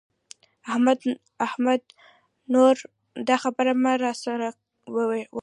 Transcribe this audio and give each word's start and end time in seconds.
احمده! 1.45 1.83
نور 2.53 2.75
دا 3.27 3.35
خبره 3.43 3.71
مه 3.83 3.93
را 4.01 4.11
سره 4.23 4.47
ورېشه. 4.93 5.29